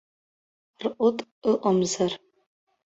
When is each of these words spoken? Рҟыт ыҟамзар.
Рҟыт 0.83 1.17
ыҟамзар. 1.51 2.11